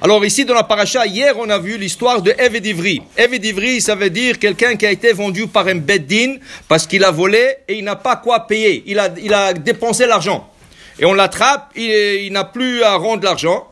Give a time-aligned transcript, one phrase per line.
[0.00, 3.02] Alors ici dans la paracha, hier on a vu l'histoire de Eve Divri.
[3.16, 6.36] Eve Divri, ça veut dire quelqu'un qui a été vendu par un beddin
[6.68, 8.84] parce qu'il a volé et il n'a pas quoi payer.
[8.86, 10.48] Il a, il a dépensé l'argent.
[11.00, 11.90] Et on l'attrape, il,
[12.26, 13.66] il n'a plus à rendre l'argent.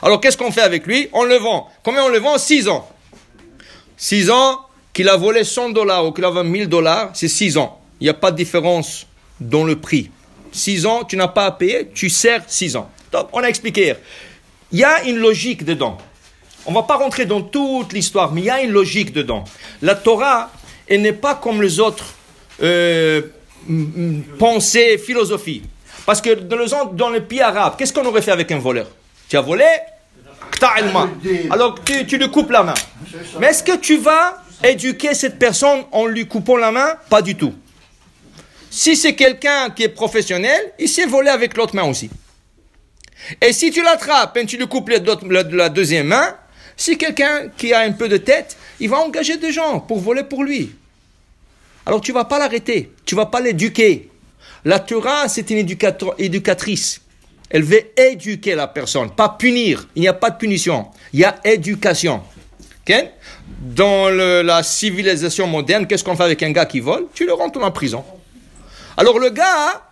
[0.00, 1.08] Alors qu'est-ce qu'on fait avec lui?
[1.12, 1.68] On le vend.
[1.82, 2.38] Combien on le vend?
[2.38, 2.88] 6 ans.
[3.98, 4.60] 6 ans,
[4.96, 7.78] qu'il a volé 100 dollars ou qu'il a vendu 1000 dollars, c'est 6 ans.
[8.00, 9.06] Il n'y a pas de différence
[9.38, 10.10] dans le prix.
[10.52, 12.90] 6 ans, tu n'as pas à payer, tu sers 6 ans.
[13.12, 13.92] Donc, on a expliqué.
[14.72, 15.98] Il y a une logique dedans.
[16.64, 19.44] On ne va pas rentrer dans toute l'histoire, mais il y a une logique dedans.
[19.82, 20.50] La Torah,
[20.86, 22.14] elle n'est pas comme les autres
[22.62, 23.20] euh,
[24.38, 25.60] pensées, philosophies.
[26.06, 28.86] Parce que dans le, dans le pays arabe, qu'est-ce qu'on aurait fait avec un voleur?
[29.28, 29.66] Tu as volé?
[31.50, 32.74] Alors tu, tu lui coupes la main.
[33.38, 37.36] Mais est-ce que tu vas éduquer cette personne en lui coupant la main Pas du
[37.36, 37.54] tout.
[38.70, 42.10] Si c'est quelqu'un qui est professionnel, il sait voler avec l'autre main aussi.
[43.40, 46.36] Et si tu l'attrapes et tu lui coupes la, deuxième main,
[46.76, 50.24] si quelqu'un qui a un peu de tête, il va engager des gens pour voler
[50.24, 50.72] pour lui.
[51.86, 54.10] Alors tu vas pas l'arrêter, tu vas pas l'éduquer.
[54.64, 55.58] La Torah, c'est une
[56.18, 57.00] éducatrice.
[57.48, 59.88] Elle veut éduquer la personne, pas punir.
[59.94, 60.88] Il n'y a pas de punition.
[61.12, 62.22] Il y a éducation.
[63.60, 67.06] Dans la civilisation moderne, qu'est-ce qu'on fait avec un gars qui vole?
[67.14, 68.04] Tu le rentres en prison.
[68.96, 69.82] Alors le gars,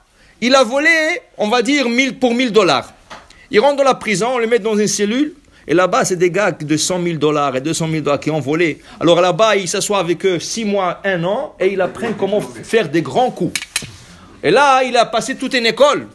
[0.41, 2.93] il a volé, on va dire, 1000 pour 1000 dollars.
[3.51, 5.35] Il rentre dans la prison, on le met dans une cellule,
[5.67, 8.41] et là-bas, c'est des gars de 100 000 dollars et 200 000 dollars qui ont
[8.41, 8.81] volé.
[9.01, 12.89] Alors là-bas, il s'assoit avec eux 6 mois, 1 an, et il apprend comment faire
[12.89, 13.59] des grands coups.
[14.43, 16.07] Et là, il a passé toute une école.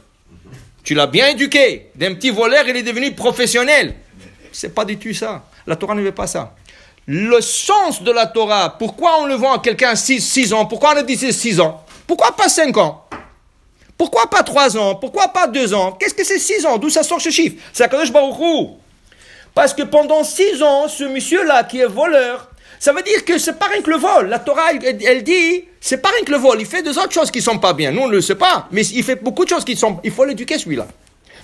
[0.84, 1.88] Tu l'as bien éduqué.
[1.96, 3.96] D'un petit voleur, il est devenu professionnel.
[4.52, 5.44] C'est pas du tout ça.
[5.66, 6.56] La Torah ne veut pas ça.
[7.12, 10.68] Le sens de la Torah, pourquoi on le vend à quelqu'un 6, ans?
[10.68, 11.84] Pourquoi on le dit 6 ans?
[12.06, 13.04] Pourquoi pas 5 ans?
[13.98, 14.94] Pourquoi pas 3 ans?
[14.94, 15.94] Pourquoi pas 2 ans?
[15.94, 16.78] Qu'est-ce que c'est 6 ans?
[16.78, 17.56] D'où ça sort ce chiffre?
[17.74, 18.38] C'est Akadosh Baruch
[19.56, 23.58] Parce que pendant 6 ans, ce monsieur-là qui est voleur, ça veut dire que c'est
[23.58, 24.30] pas rien que le vol.
[24.30, 26.58] La Torah, elle, dit, c'est pas rien que le vol.
[26.60, 27.92] Il fait deux autres choses qui sont pas bien.
[27.92, 28.68] Nous, on ne le sait pas.
[28.72, 30.86] Mais il fait beaucoup de choses qui sont, il faut l'éduquer, celui-là.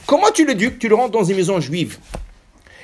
[0.06, 0.78] Comment tu l'éduques?
[0.78, 1.97] Tu le rentres dans une maison juive.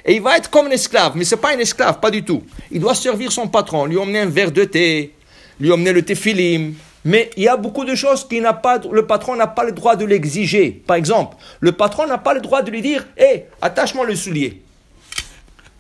[0.05, 1.13] Et il va être comme un esclave.
[1.15, 2.43] Mais c'est pas un esclave, pas du tout.
[2.71, 5.13] Il doit servir son patron, lui emmener un verre de thé,
[5.59, 6.73] lui emmener le téphilim.
[7.03, 9.71] Mais il y a beaucoup de choses qui n'a pas, le patron n'a pas le
[9.71, 10.71] droit de l'exiger.
[10.85, 14.61] Par exemple, le patron n'a pas le droit de lui dire, hé, attache-moi le soulier.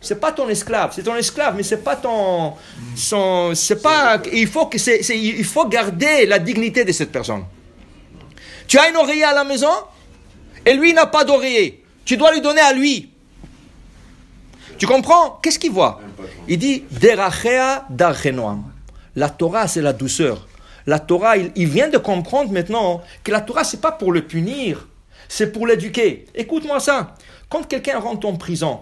[0.03, 2.53] C'est pas ton esclave, c'est ton esclave, mais c'est pas ton,
[2.95, 7.45] son, c'est pas, il faut que c'est, il faut garder la dignité de cette personne.
[8.67, 9.69] Tu as un oreiller à la maison,
[10.65, 11.83] et lui n'a pas d'oreiller.
[12.03, 13.10] Tu dois lui donner à lui.
[14.81, 15.39] Tu comprends?
[15.43, 16.01] Qu'est-ce qu'il voit?
[16.47, 18.63] Il dit Derachea darchenoam.
[19.15, 20.47] La Torah, c'est la douceur.
[20.87, 24.87] La Torah, il, vient de comprendre maintenant que la Torah, c'est pas pour le punir,
[25.29, 26.25] c'est pour l'éduquer.
[26.33, 27.15] Écoute-moi ça.
[27.47, 28.79] Quand quelqu'un rentre en prison,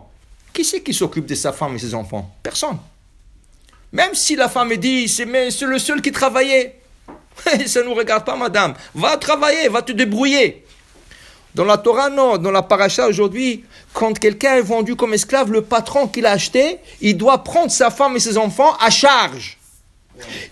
[0.53, 2.33] qui c'est qui s'occupe de sa femme et ses enfants?
[2.41, 2.77] Personne.
[3.91, 6.79] Même si la femme dit, c'est le seul qui travaillait.
[7.65, 8.73] Ça ne nous regarde pas, madame.
[8.95, 10.63] Va travailler, va te débrouiller.
[11.55, 12.37] Dans la Torah, non.
[12.37, 16.79] Dans la paracha aujourd'hui, quand quelqu'un est vendu comme esclave, le patron qui l'a acheté,
[17.01, 19.57] il doit prendre sa femme et ses enfants à charge.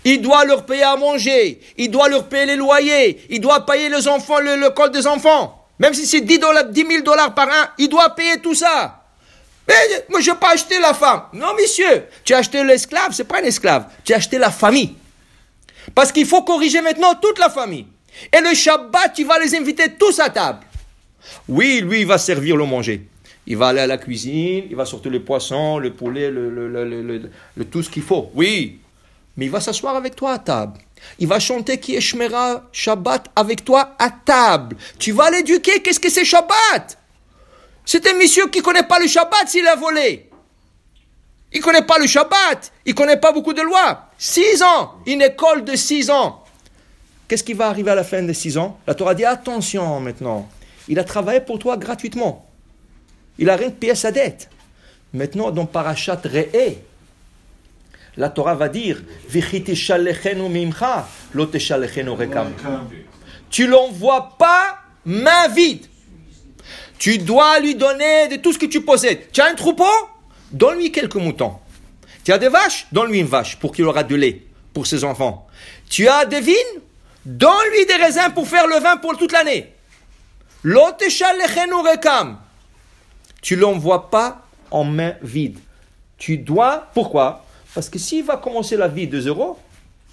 [0.04, 1.60] Il doit leur payer à manger.
[1.76, 3.22] Il doit leur payer les loyers.
[3.28, 5.66] Il doit payer les enfants, le, le col des enfants.
[5.78, 9.04] Même si c'est 10, dollars, 10 000 dollars par an, il doit payer tout ça.
[9.68, 9.74] Mais
[10.08, 11.24] moi, je n'ai pas acheté la femme.
[11.34, 13.86] Non, monsieur, tu as acheté l'esclave, c'est pas un esclave.
[14.02, 14.94] Tu as acheté la famille.
[15.94, 17.86] Parce qu'il faut corriger maintenant toute la famille.
[18.32, 20.60] Et le Shabbat, tu vas les inviter tous à table.
[21.48, 23.06] Oui, lui, il va servir le manger.
[23.46, 27.30] Il va aller à la cuisine, il va sortir le poisson, le poulet, le,
[27.70, 28.30] tout ce qu'il faut.
[28.34, 28.80] Oui.
[29.36, 30.78] Mais il va s'asseoir avec toi à table.
[31.18, 34.76] Il va chanter qui est Shmera Shabbat avec toi à table.
[34.98, 35.80] Tu vas l'éduquer.
[35.80, 36.98] Qu'est-ce que c'est Shabbat?
[37.86, 40.28] C'est un monsieur qui ne connaît pas le Shabbat s'il a volé.
[41.52, 42.72] Il ne connaît pas le Shabbat.
[42.84, 44.10] Il ne connaît pas beaucoup de lois.
[44.18, 44.94] Six ans.
[45.06, 46.44] Une école de six ans.
[47.28, 48.78] Qu'est-ce qui va arriver à la fin de six ans?
[48.86, 50.48] La Torah dit attention maintenant.
[50.88, 52.46] Il a travaillé pour toi gratuitement.
[53.38, 54.48] Il a rien payé sa dette.
[55.12, 56.76] Maintenant, dans Parashat Re'e,
[58.16, 59.00] la Torah va dire
[63.50, 65.86] Tu l'envoies pas main vide.
[66.98, 69.30] Tu dois lui donner de tout ce que tu possèdes.
[69.32, 69.84] Tu as un troupeau?
[70.50, 71.54] Donne-lui quelques moutons.
[72.24, 72.88] Tu as des vaches?
[72.90, 74.42] Donne-lui une vache pour qu'il aura de lait
[74.74, 75.46] pour ses enfants.
[75.88, 76.56] Tu as des vignes?
[77.24, 79.72] Donne-lui des raisins pour faire le vin pour toute l'année.
[83.40, 85.58] Tu l'envoies pas en main vide.
[86.16, 87.44] Tu dois, pourquoi?
[87.74, 89.56] Parce que s'il va commencer la vie de zéro,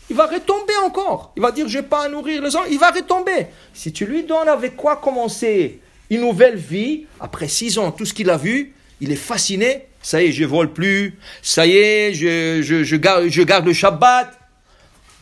[0.10, 1.34] il va retomber encore.
[1.36, 3.48] Il va dire, je n'ai pas à nourrir les gens, il va retomber.
[3.74, 5.80] Si tu lui donnes avec quoi commencer
[6.12, 9.88] une nouvelle vie, après six ans, tout ce qu'il a vu, il est fasciné.
[10.02, 11.18] Ça y est, je vole plus.
[11.42, 14.32] Ça y est, je, je, je, garde, je garde le Shabbat.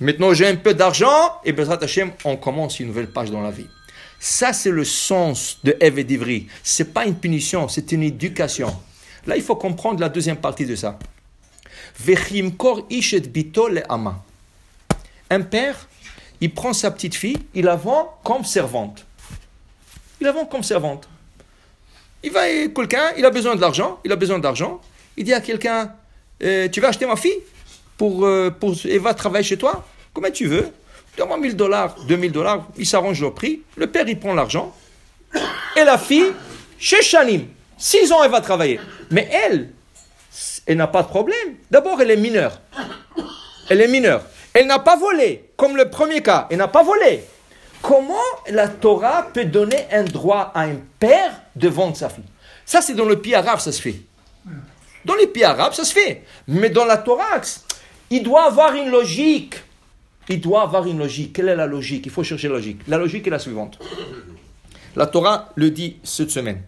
[0.02, 1.40] Maintenant, j'ai un peu d'argent.
[1.46, 3.68] Et Bezrat Hashem, on commence une nouvelle page dans la vie.
[4.26, 6.48] Ça, c'est le sens de Eve et d'Ivry.
[6.64, 8.74] Ce n'est pas une punition, c'est une éducation.
[9.28, 10.98] Là, il faut comprendre la deuxième partie de ça.
[12.00, 13.84] Vechimkor ishet bitol.
[15.30, 15.90] Un père,
[16.40, 19.06] il prend sa petite fille, il la vend comme servante.
[20.22, 21.10] Il la vend comme servante.
[22.24, 24.80] Il va quelqu'un, il a besoin de l'argent, il a besoin d'argent.
[25.18, 25.94] Il dit à quelqu'un,
[26.42, 27.42] euh, tu vas acheter ma fille
[27.98, 29.86] pour, euh, pour, elle va travailler chez toi?
[30.14, 30.72] Comment tu veux?
[31.18, 33.62] Donne-moi 1000 dollars, 2000 dollars, il s'arrange au prix.
[33.76, 34.76] Le père, il prend l'argent.
[35.76, 36.32] Et la fille,
[36.80, 38.80] chez Shanim, 6 ans, elle va travailler.
[39.12, 39.70] Mais elle,
[40.66, 41.56] elle n'a pas de problème.
[41.70, 42.60] D'abord, elle est mineure.
[43.70, 44.24] Elle est mineure.
[44.54, 46.48] Elle n'a pas volé, comme le premier cas.
[46.50, 47.24] Elle n'a pas volé.
[47.82, 48.14] Comment
[48.50, 52.24] la Torah peut donner un droit à un père de vendre sa fille?
[52.66, 53.96] Ça, c'est dans le pays arabe, ça se fait.
[55.04, 56.24] Dans les pays arabes, ça se fait.
[56.48, 57.42] Mais dans la Torah,
[58.10, 59.56] il doit avoir une logique.
[60.30, 61.34] Il doit avoir une logique.
[61.34, 62.06] Quelle est la logique?
[62.06, 62.82] Il faut chercher la logique.
[62.88, 63.80] La logique est la suivante.
[64.96, 66.62] La Torah le dit cette semaine.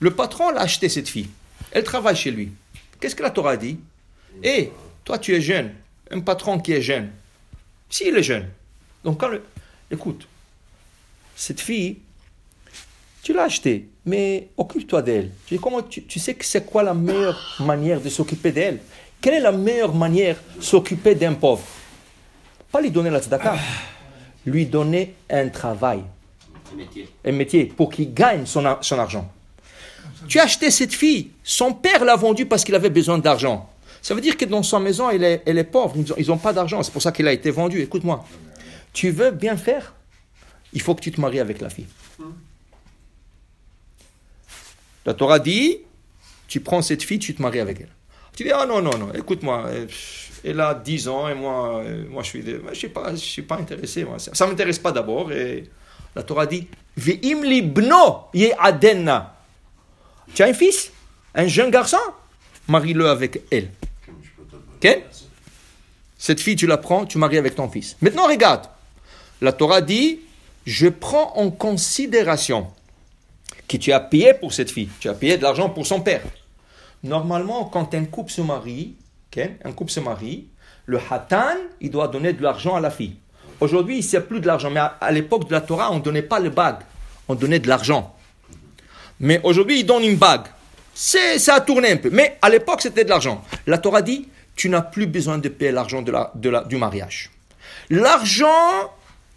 [0.00, 1.28] Le patron a acheté cette fille.
[1.72, 2.52] Elle travaille chez lui.
[3.00, 3.78] Qu'est-ce que la Torah dit?
[4.42, 4.70] Eh,
[5.04, 5.72] toi tu es jeune.
[6.10, 7.10] Un patron qui est jeune.
[7.90, 8.48] S'il est jeune.
[9.04, 9.42] Donc quand le...
[9.90, 10.26] Écoute,
[11.34, 11.98] cette fille,
[13.22, 15.30] tu l'as achetée, mais occupe-toi d'elle.
[15.46, 18.80] Tu sais que c'est quoi la meilleure manière de s'occuper d'elle?
[19.20, 21.64] Quelle est la meilleure manière de s'occuper d'un pauvre?
[22.70, 23.56] Pas lui donner la tzedaka,
[24.44, 26.02] lui donner un travail.
[26.72, 27.08] Un métier.
[27.24, 29.30] Un métier pour qu'il gagne son, son argent.
[30.28, 33.70] Tu as acheté cette fille, son père l'a vendue parce qu'il avait besoin d'argent.
[34.02, 36.52] Ça veut dire que dans sa maison, elle est, elle est pauvre, ils n'ont pas
[36.52, 37.80] d'argent, c'est pour ça qu'elle a été vendue.
[37.80, 38.24] Écoute-moi,
[38.92, 39.94] tu veux bien faire,
[40.72, 41.86] il faut que tu te maries avec la fille.
[45.04, 45.78] La Torah dit,
[46.48, 47.88] tu prends cette fille, tu te maries avec elle.
[48.36, 49.86] Tu dis, ah non, non, non, écoute-moi, euh,
[50.44, 53.42] elle a 10 ans et moi, euh, moi je suis, je suis pas, je suis
[53.42, 54.06] pas intéressé.
[54.18, 55.32] Ça ne m'intéresse pas d'abord.
[55.32, 55.64] Et
[56.14, 56.68] la Torah dit,
[56.98, 58.26] Ve'im libno
[58.58, 59.36] adenna.
[60.34, 60.92] Tu as un fils,
[61.34, 61.96] un jeune garçon,
[62.68, 63.70] marie-le avec elle.
[64.76, 65.02] Ok?
[66.18, 67.96] Cette fille, tu la prends, tu maries avec ton fils.
[68.02, 68.66] Maintenant, regarde.
[69.40, 70.20] La Torah dit,
[70.66, 72.66] je prends en considération
[73.66, 74.90] que tu as payé pour cette fille.
[75.00, 76.22] Tu as payé de l'argent pour son père.
[77.06, 78.96] Normalement, quand un couple se marie,
[79.76, 80.48] couple se marie,
[80.86, 83.16] le hatan, il doit donner de l'argent à la fille.
[83.60, 86.02] Aujourd'hui, il ne sait plus de l'argent, mais à, l'époque de la Torah, on ne
[86.02, 86.80] donnait pas le bague,
[87.28, 88.14] on donnait de l'argent.
[89.20, 90.46] Mais aujourd'hui, il donne une bague.
[90.94, 92.10] C'est, ça a tourné un peu.
[92.10, 93.42] Mais à l'époque, c'était de l'argent.
[93.66, 96.76] La Torah dit, tu n'as plus besoin de payer l'argent de la, de la, du
[96.76, 97.30] mariage.
[97.90, 98.90] L'argent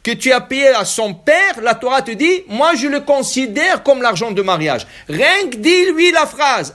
[0.09, 3.83] que tu as payé à son père, la Torah te dit, moi je le considère
[3.83, 4.87] comme l'argent de mariage.
[5.07, 6.73] Rien que dis-lui la phrase,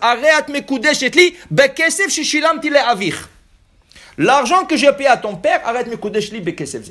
[4.17, 6.91] L'argent que j'ai payé à ton père, arrête me li bekesef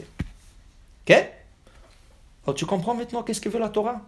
[1.07, 1.30] Ok?
[2.57, 4.01] Tu comprends maintenant qu'est-ce que veut la Torah?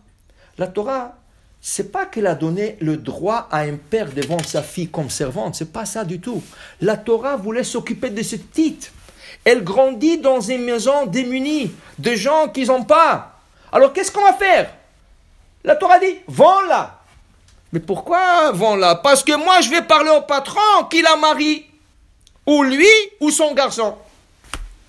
[0.58, 1.16] La Torah,
[1.62, 5.10] c'est pas qu'elle a donné le droit à un père de vendre sa fille comme
[5.10, 6.44] servante, c'est pas ça du tout.
[6.82, 8.90] La Torah voulait s'occuper de ce titre.
[9.44, 13.40] Elle grandit dans une maison démunie, de gens qui n'ont pas.
[13.72, 14.74] Alors qu'est-ce qu'on va faire?
[15.64, 17.00] La Torah dit, vends-la.
[17.74, 18.96] Mais pourquoi vends-la?
[18.96, 21.66] Parce que moi je vais parler au patron qui la marie.
[22.48, 22.88] Ou lui,
[23.20, 23.96] ou son garçon.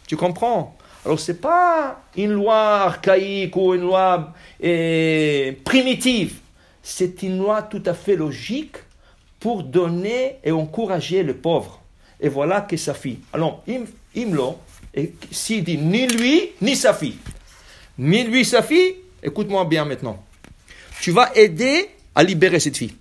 [0.06, 0.76] Tu comprends?
[1.04, 6.40] Alors c'est pas une loi archaïque ou une loi eh, primitive.
[6.82, 8.76] C'est une loi tout à fait logique
[9.40, 11.80] pour donner et encourager le pauvre.
[12.20, 13.18] Et voilà que sa fille.
[13.32, 13.62] Alors,
[14.16, 14.58] Imlo,
[14.94, 17.18] et s'il dit ni lui, ni sa fille.
[17.98, 20.24] Ni lui, sa fille, écoute-moi bien maintenant.
[21.00, 22.94] Tu vas aider à libérer cette fille.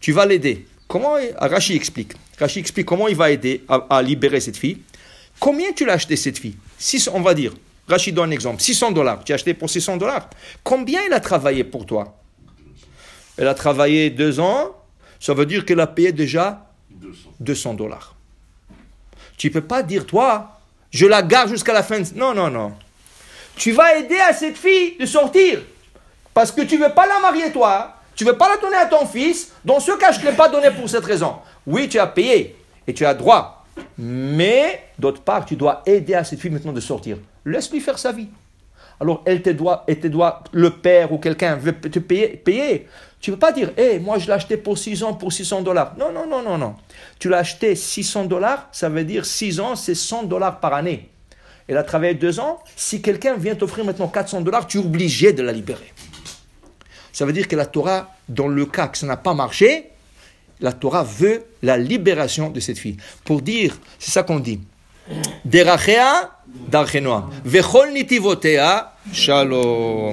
[0.00, 0.66] Tu vas l'aider.
[0.86, 2.12] Comment Rachi explique.
[2.38, 4.78] Rachi explique comment il va aider à, libérer cette fille.
[5.40, 6.56] Combien tu l'as acheté cette fille?
[7.12, 7.54] On va dire.
[7.88, 8.62] Rachi donne un exemple.
[8.62, 9.24] 600 dollars.
[9.24, 10.28] Tu as acheté pour 600 dollars.
[10.62, 12.18] Combien elle a travaillé pour toi?
[13.38, 14.76] Elle a travaillé deux ans.
[15.18, 16.70] Ça veut dire qu'elle a payé déjà
[17.40, 18.13] 200 dollars.
[19.36, 20.60] Tu ne peux pas dire, toi,
[20.90, 22.00] je la garde jusqu'à la fin.
[22.14, 22.72] Non, non, non.
[23.56, 25.60] Tu vas aider à cette fille de sortir.
[26.32, 27.96] Parce que tu ne veux pas la marier, toi.
[28.16, 29.52] Tu ne veux pas la donner à ton fils.
[29.64, 31.36] Dans ce cas, je ne l'ai pas donné pour cette raison.
[31.66, 33.64] Oui, tu as payé et tu as droit.
[33.98, 37.18] Mais, d'autre part, tu dois aider à cette fille maintenant de sortir.
[37.44, 38.28] Laisse-lui faire sa vie.
[39.00, 42.86] alors elle te doit, et te doit, le père ou quelqu'un veut te payer.
[43.24, 45.62] Tu ne peux pas dire, hé, moi je l'ai acheté pour 6 ans, pour 600
[45.62, 45.94] dollars.
[45.98, 46.74] Non, non, non, non, non.
[47.18, 51.08] Tu l'as acheté 600 dollars, ça veut dire 6 ans, c'est 100 dollars par année.
[51.66, 52.58] Elle a travaillé 2 ans.
[52.76, 55.90] Si quelqu'un vient t'offrir maintenant 400 dollars, tu es obligé de la libérer.
[57.14, 59.88] Ça veut dire que la Torah, dans le cas que ça n'a pas marché,
[60.60, 62.98] la Torah veut la libération de cette fille.
[63.24, 64.60] Pour dire, c'est ça qu'on dit.
[67.90, 69.94] Nitivotea, shalom.